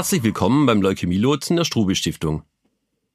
[0.00, 2.42] Herzlich willkommen beim Leukämielotsen der Strube Stiftung.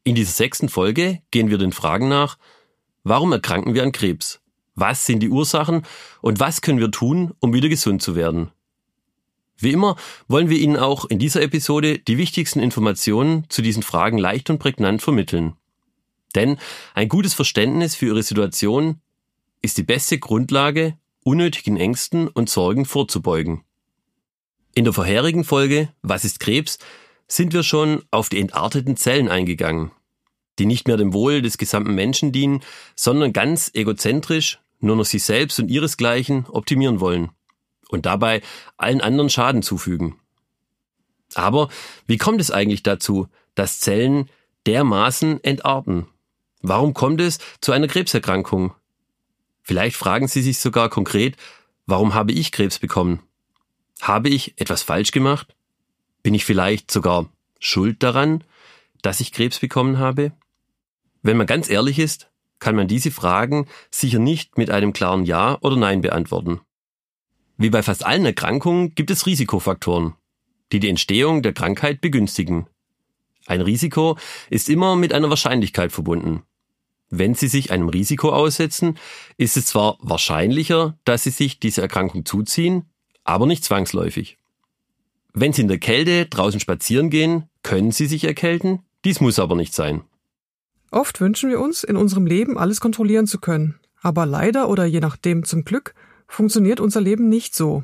[0.03, 2.38] In dieser sechsten Folge gehen wir den Fragen nach,
[3.04, 4.39] warum erkranken wir an Krebs?
[4.75, 5.82] Was sind die Ursachen
[6.21, 8.51] und was können wir tun, um wieder gesund zu werden?
[9.57, 9.95] Wie immer
[10.27, 14.59] wollen wir Ihnen auch in dieser Episode die wichtigsten Informationen zu diesen Fragen leicht und
[14.59, 15.55] prägnant vermitteln.
[16.36, 16.59] Denn
[16.93, 19.02] ein gutes Verständnis für Ihre Situation
[19.63, 23.64] ist die beste Grundlage, unnötigen Ängsten und Sorgen vorzubeugen.
[24.78, 26.79] In der vorherigen Folge Was ist Krebs
[27.29, 29.92] sind wir schon auf die entarteten Zellen eingegangen,
[30.60, 32.61] die nicht mehr dem Wohl des gesamten Menschen dienen,
[32.94, 37.31] sondern ganz egozentrisch nur noch sich selbst und ihresgleichen optimieren wollen
[37.88, 38.42] und dabei
[38.75, 40.19] allen anderen Schaden zufügen.
[41.36, 41.69] Aber
[42.05, 44.30] wie kommt es eigentlich dazu, dass Zellen
[44.66, 46.08] dermaßen entarten?
[46.61, 48.73] Warum kommt es zu einer Krebserkrankung?
[49.64, 51.38] Vielleicht fragen Sie sich sogar konkret,
[51.86, 53.21] warum habe ich Krebs bekommen?
[54.01, 55.55] Habe ich etwas falsch gemacht?
[56.23, 57.29] Bin ich vielleicht sogar
[57.59, 58.43] schuld daran,
[59.02, 60.31] dass ich Krebs bekommen habe?
[61.21, 62.29] Wenn man ganz ehrlich ist,
[62.59, 66.61] kann man diese Fragen sicher nicht mit einem klaren Ja oder Nein beantworten.
[67.57, 70.15] Wie bei fast allen Erkrankungen gibt es Risikofaktoren,
[70.71, 72.67] die die Entstehung der Krankheit begünstigen.
[73.45, 74.17] Ein Risiko
[74.49, 76.43] ist immer mit einer Wahrscheinlichkeit verbunden.
[77.09, 78.97] Wenn Sie sich einem Risiko aussetzen,
[79.37, 82.89] ist es zwar wahrscheinlicher, dass Sie sich diese Erkrankung zuziehen,
[83.25, 84.37] aber nicht zwangsläufig.
[85.33, 89.55] Wenn Sie in der Kälte draußen spazieren gehen, können Sie sich erkälten, dies muss aber
[89.55, 90.01] nicht sein.
[90.91, 95.01] Oft wünschen wir uns, in unserem Leben alles kontrollieren zu können, aber leider oder je
[95.01, 95.93] nachdem zum Glück
[96.27, 97.83] funktioniert unser Leben nicht so.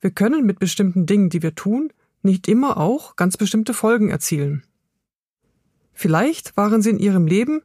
[0.00, 4.62] Wir können mit bestimmten Dingen, die wir tun, nicht immer auch ganz bestimmte Folgen erzielen.
[5.92, 7.62] Vielleicht waren Sie in Ihrem Leben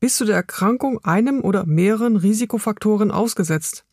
[0.00, 3.84] bis zu der Erkrankung einem oder mehreren Risikofaktoren ausgesetzt.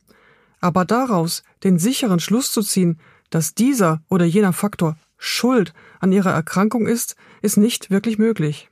[0.59, 6.31] Aber daraus den sicheren Schluss zu ziehen, dass dieser oder jener Faktor Schuld an ihrer
[6.31, 8.69] Erkrankung ist, ist nicht wirklich möglich.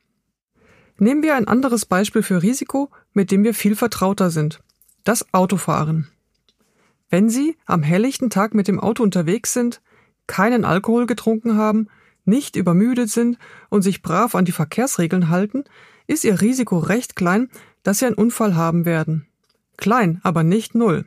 [0.98, 4.62] Nehmen wir ein anderes Beispiel für Risiko, mit dem wir viel vertrauter sind.
[5.04, 6.08] Das Autofahren.
[7.10, 9.82] Wenn Sie am helllichten Tag mit dem Auto unterwegs sind,
[10.26, 11.88] keinen Alkohol getrunken haben,
[12.26, 13.38] nicht übermüdet sind
[13.70, 15.64] und sich brav an die Verkehrsregeln halten,
[16.08, 17.50] ist Ihr Risiko recht klein,
[17.84, 19.28] dass Sie einen Unfall haben werden.
[19.78, 21.06] Klein, aber nicht null.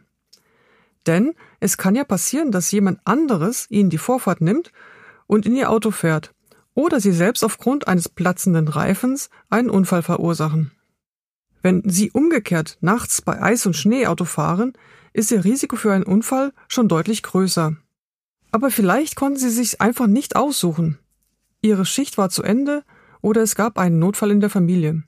[1.07, 4.73] Denn es kann ja passieren, dass jemand anderes ihnen die Vorfahrt nimmt
[5.27, 6.35] und in ihr Auto fährt
[6.75, 10.73] oder sie selbst aufgrund eines platzenden Reifens einen Unfall verursachen.
[11.63, 14.73] Wenn sie umgekehrt nachts bei Eis und Schnee Auto fahren,
[15.13, 17.77] ist ihr Risiko für einen Unfall schon deutlich größer.
[18.53, 20.99] Aber vielleicht konnten sie sich einfach nicht aussuchen.
[21.61, 22.83] Ihre Schicht war zu Ende
[23.21, 25.03] oder es gab einen Notfall in der Familie.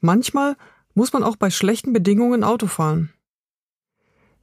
[0.00, 0.56] Manchmal
[0.94, 3.12] muss man auch bei schlechten Bedingungen Auto fahren.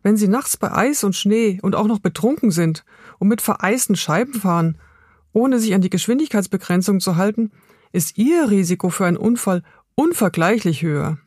[0.02, 2.86] Wenn Sie nachts bei Eis und Schnee und auch noch betrunken sind
[3.18, 4.78] und mit vereisten Scheiben fahren,
[5.34, 7.52] ohne sich an die Geschwindigkeitsbegrenzung zu halten,
[7.92, 9.64] ist Ihr Risiko für einen Unfall
[9.96, 11.18] unvergleichlich höher.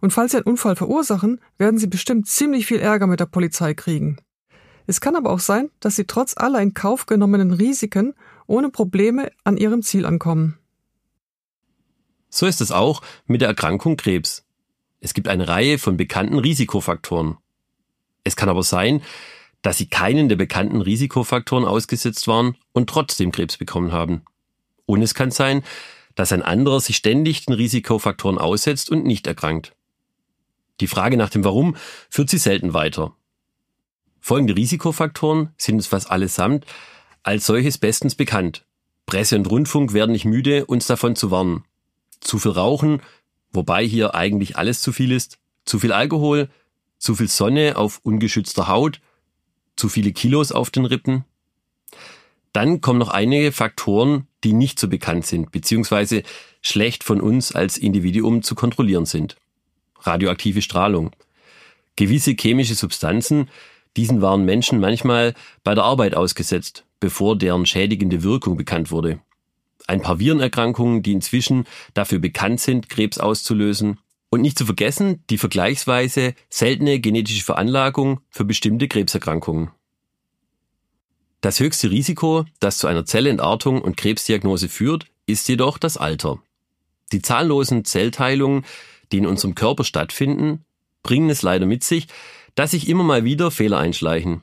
[0.00, 3.74] Und falls Sie einen Unfall verursachen, werden Sie bestimmt ziemlich viel Ärger mit der Polizei
[3.74, 4.18] kriegen.
[4.86, 8.14] Es kann aber auch sein, dass Sie trotz aller in Kauf genommenen Risiken
[8.46, 10.56] ohne Probleme an Ihrem Ziel ankommen.
[12.30, 14.44] So ist es auch mit der Erkrankung Krebs.
[15.00, 17.36] Es gibt eine Reihe von bekannten Risikofaktoren.
[18.24, 19.02] Es kann aber sein,
[19.62, 24.22] dass sie keinen der bekannten Risikofaktoren ausgesetzt waren und trotzdem Krebs bekommen haben.
[24.86, 25.62] Und es kann sein,
[26.14, 29.74] dass ein anderer sich ständig den Risikofaktoren aussetzt und nicht erkrankt.
[30.80, 31.76] Die Frage nach dem Warum
[32.08, 33.14] führt sie selten weiter.
[34.20, 36.66] Folgende Risikofaktoren sind uns fast allesamt
[37.22, 38.64] als solches bestens bekannt.
[39.06, 41.64] Presse und Rundfunk werden nicht müde, uns davon zu warnen.
[42.20, 43.00] Zu viel Rauchen,
[43.52, 46.48] wobei hier eigentlich alles zu viel ist, zu viel Alkohol,
[46.98, 49.00] zu viel Sonne auf ungeschützter Haut,
[49.76, 51.24] zu viele Kilos auf den Rippen.
[52.52, 56.22] Dann kommen noch einige Faktoren, die nicht so bekannt sind, beziehungsweise
[56.60, 59.36] schlecht von uns als Individuum zu kontrollieren sind.
[60.00, 61.10] Radioaktive Strahlung.
[61.96, 63.48] Gewisse chemische Substanzen,
[63.96, 65.34] diesen waren Menschen manchmal
[65.64, 69.20] bei der Arbeit ausgesetzt, bevor deren schädigende Wirkung bekannt wurde.
[69.86, 71.64] Ein paar Virenerkrankungen, die inzwischen
[71.94, 73.98] dafür bekannt sind, Krebs auszulösen,
[74.30, 79.70] und nicht zu vergessen die vergleichsweise seltene genetische Veranlagung für bestimmte Krebserkrankungen.
[81.40, 86.42] Das höchste Risiko, das zu einer Zellentartung und Krebsdiagnose führt, ist jedoch das Alter.
[87.12, 88.64] Die zahllosen Zellteilungen,
[89.12, 90.64] die in unserem Körper stattfinden,
[91.02, 92.08] bringen es leider mit sich,
[92.54, 94.42] dass sich immer mal wieder Fehler einschleichen.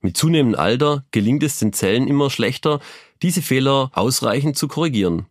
[0.00, 2.80] Mit zunehmendem Alter gelingt es den Zellen immer schlechter,
[3.22, 5.26] diese Fehler ausreichend zu korrigieren.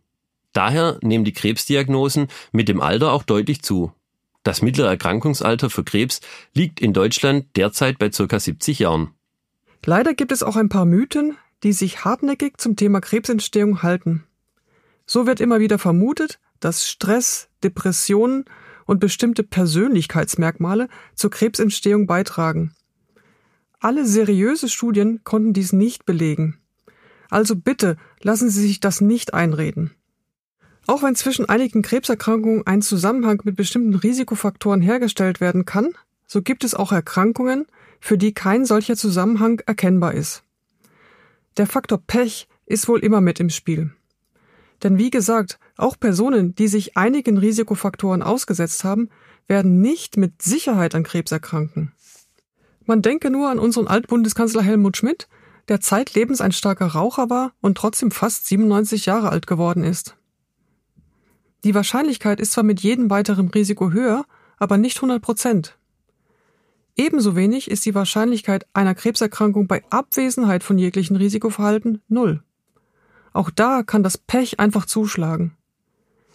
[0.54, 3.92] Daher nehmen die Krebsdiagnosen mit dem Alter auch deutlich zu.
[4.44, 6.20] Das mittlere Erkrankungsalter für Krebs
[6.54, 9.10] liegt in Deutschland derzeit bei circa 70 Jahren.
[9.84, 14.24] Leider gibt es auch ein paar Mythen, die sich hartnäckig zum Thema Krebsentstehung halten.
[15.06, 18.44] So wird immer wieder vermutet, dass Stress, Depressionen
[18.86, 22.74] und bestimmte Persönlichkeitsmerkmale zur Krebsentstehung beitragen.
[23.80, 26.58] Alle seriöse Studien konnten dies nicht belegen.
[27.28, 29.94] Also bitte lassen Sie sich das nicht einreden.
[30.86, 35.94] Auch wenn zwischen einigen Krebserkrankungen ein Zusammenhang mit bestimmten Risikofaktoren hergestellt werden kann,
[36.26, 37.66] so gibt es auch Erkrankungen,
[38.00, 40.42] für die kein solcher Zusammenhang erkennbar ist.
[41.56, 43.92] Der Faktor Pech ist wohl immer mit im Spiel.
[44.82, 49.08] Denn wie gesagt, auch Personen, die sich einigen Risikofaktoren ausgesetzt haben,
[49.46, 51.92] werden nicht mit Sicherheit an Krebs erkranken.
[52.84, 55.28] Man denke nur an unseren Altbundeskanzler Helmut Schmidt,
[55.68, 60.16] der zeitlebens ein starker Raucher war und trotzdem fast 97 Jahre alt geworden ist.
[61.64, 64.26] Die Wahrscheinlichkeit ist zwar mit jedem weiteren Risiko höher,
[64.58, 65.78] aber nicht 100 Prozent.
[66.94, 72.42] Ebenso wenig ist die Wahrscheinlichkeit einer Krebserkrankung bei Abwesenheit von jeglichen Risikoverhalten null.
[73.32, 75.56] Auch da kann das Pech einfach zuschlagen.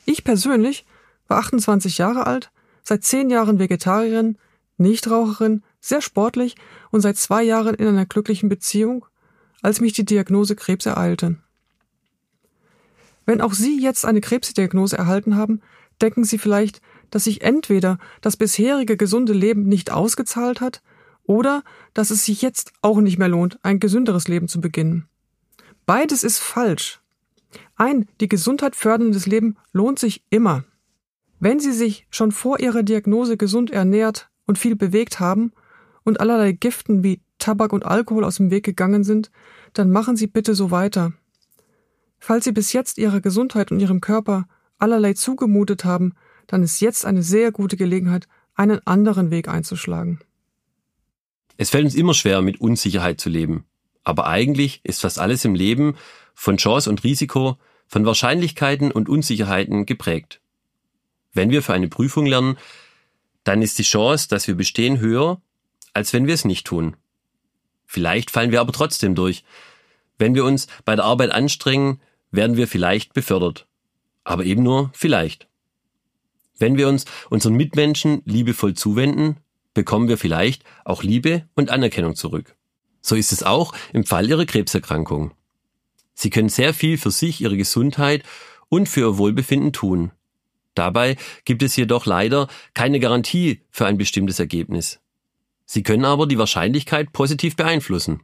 [0.05, 0.85] Ich persönlich
[1.27, 2.51] war 28 Jahre alt,
[2.83, 4.37] seit zehn Jahren Vegetarierin,
[4.77, 6.55] Nichtraucherin, sehr sportlich
[6.89, 9.05] und seit zwei Jahren in einer glücklichen Beziehung,
[9.61, 11.37] als mich die Diagnose Krebs ereilte.
[13.29, 15.61] Wenn auch Sie jetzt eine Krebsdiagnose erhalten haben,
[16.01, 16.81] denken Sie vielleicht,
[17.11, 20.81] dass sich entweder das bisherige gesunde Leben nicht ausgezahlt hat
[21.21, 21.61] oder
[21.93, 25.07] dass es sich jetzt auch nicht mehr lohnt, ein gesünderes Leben zu beginnen.
[25.85, 27.01] Beides ist falsch.
[27.75, 30.63] Ein die Gesundheit förderndes Leben lohnt sich immer.
[31.39, 35.51] Wenn Sie sich schon vor Ihrer Diagnose gesund ernährt und viel bewegt haben
[36.03, 39.29] und allerlei Giften wie Tabak und Alkohol aus dem Weg gegangen sind,
[39.73, 41.13] dann machen Sie bitte so weiter.
[42.19, 46.13] Falls Sie bis jetzt Ihrer Gesundheit und Ihrem Körper allerlei zugemutet haben,
[46.47, 50.19] dann ist jetzt eine sehr gute Gelegenheit, einen anderen Weg einzuschlagen.
[51.57, 53.65] Es fällt uns immer schwer, mit Unsicherheit zu leben.
[54.03, 55.95] Aber eigentlich ist fast alles im Leben
[56.33, 57.57] von Chance und Risiko,
[57.87, 60.41] von Wahrscheinlichkeiten und Unsicherheiten geprägt.
[61.33, 62.57] Wenn wir für eine Prüfung lernen,
[63.43, 65.41] dann ist die Chance, dass wir bestehen, höher,
[65.93, 66.95] als wenn wir es nicht tun.
[67.85, 69.43] Vielleicht fallen wir aber trotzdem durch.
[70.17, 71.99] Wenn wir uns bei der Arbeit anstrengen,
[72.31, 73.67] werden wir vielleicht befördert.
[74.23, 75.47] Aber eben nur vielleicht.
[76.57, 79.37] Wenn wir uns unseren Mitmenschen liebevoll zuwenden,
[79.73, 82.55] bekommen wir vielleicht auch Liebe und Anerkennung zurück.
[83.01, 85.31] So ist es auch im Fall Ihrer Krebserkrankung.
[86.13, 88.23] Sie können sehr viel für sich, Ihre Gesundheit
[88.67, 90.11] und für Ihr Wohlbefinden tun.
[90.75, 91.15] Dabei
[91.45, 94.99] gibt es jedoch leider keine Garantie für ein bestimmtes Ergebnis.
[95.65, 98.21] Sie können aber die Wahrscheinlichkeit positiv beeinflussen.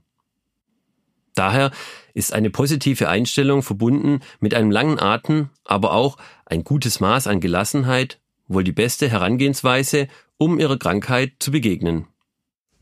[1.35, 1.71] Daher
[2.13, 7.41] ist eine positive Einstellung verbunden mit einem langen Atem, aber auch ein gutes Maß an
[7.41, 12.07] Gelassenheit wohl die beste Herangehensweise, um ihrer Krankheit zu begegnen.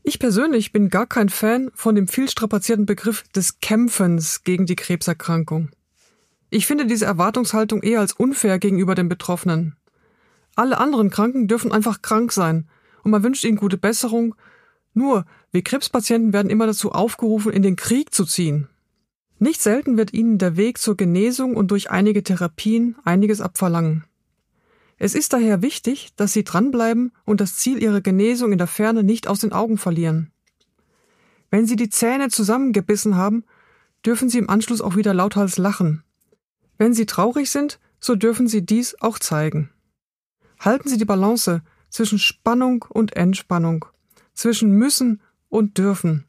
[0.02, 4.76] Ich persönlich bin gar kein Fan von dem viel strapazierten Begriff des Kämpfens gegen die
[4.76, 5.70] Krebserkrankung.
[6.50, 9.76] Ich finde diese Erwartungshaltung eher als unfair gegenüber den Betroffenen.
[10.56, 12.68] Alle anderen Kranken dürfen einfach krank sein
[13.02, 14.34] und man wünscht ihnen gute Besserung.
[14.94, 18.68] Nur, wir Krebspatienten werden immer dazu aufgerufen, in den Krieg zu ziehen.
[19.38, 24.04] Nicht selten wird ihnen der Weg zur Genesung und durch einige Therapien einiges abverlangen.
[24.96, 29.02] Es ist daher wichtig, dass Sie dranbleiben und das Ziel Ihrer Genesung in der Ferne
[29.02, 30.30] nicht aus den Augen verlieren.
[31.50, 33.44] Wenn Sie die Zähne zusammengebissen haben,
[34.06, 36.04] dürfen Sie im Anschluss auch wieder lauthals lachen.
[36.78, 39.70] Wenn Sie traurig sind, so dürfen Sie dies auch zeigen.
[40.60, 43.84] Halten Sie die Balance zwischen Spannung und Entspannung,
[44.34, 46.24] zwischen müssen und dürfen.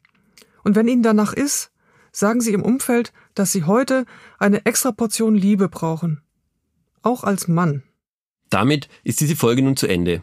[0.64, 1.70] Und wenn Ihnen danach ist,
[2.12, 4.06] sagen Sie im Umfeld, dass Sie heute
[4.38, 6.22] eine extra Portion Liebe brauchen.
[7.02, 7.82] Auch als Mann.
[8.50, 10.22] Damit ist diese Folge nun zu Ende.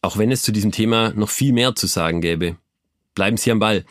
[0.00, 2.56] Auch wenn es zu diesem Thema noch viel mehr zu sagen gäbe.
[3.14, 3.84] Bleiben Sie am Ball.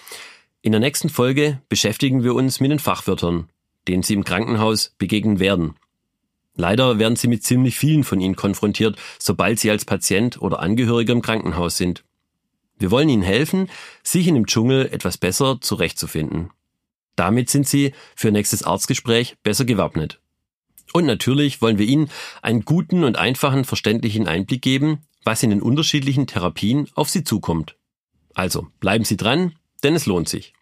[0.61, 3.49] In der nächsten Folge beschäftigen wir uns mit den Fachwörtern,
[3.87, 5.75] denen Sie im Krankenhaus begegnen werden.
[6.55, 11.13] Leider werden Sie mit ziemlich vielen von Ihnen konfrontiert, sobald Sie als Patient oder Angehöriger
[11.13, 12.03] im Krankenhaus sind.
[12.77, 13.69] Wir wollen Ihnen helfen,
[14.03, 16.49] sich in dem Dschungel etwas besser zurechtzufinden.
[17.15, 20.19] Damit sind Sie für nächstes Arztgespräch besser gewappnet.
[20.93, 22.09] Und natürlich wollen wir Ihnen
[22.41, 27.75] einen guten und einfachen, verständlichen Einblick geben, was in den unterschiedlichen Therapien auf Sie zukommt.
[28.33, 30.53] Also bleiben Sie dran, denn es lohnt sich.